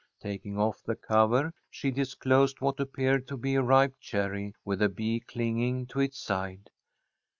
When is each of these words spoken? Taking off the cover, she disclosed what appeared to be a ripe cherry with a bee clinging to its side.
Taking 0.19 0.57
off 0.57 0.81
the 0.81 0.95
cover, 0.95 1.53
she 1.69 1.91
disclosed 1.91 2.59
what 2.59 2.79
appeared 2.79 3.27
to 3.27 3.37
be 3.37 3.53
a 3.53 3.61
ripe 3.61 3.93
cherry 3.99 4.55
with 4.65 4.81
a 4.81 4.89
bee 4.89 5.19
clinging 5.19 5.85
to 5.85 5.99
its 5.99 6.17
side. 6.19 6.71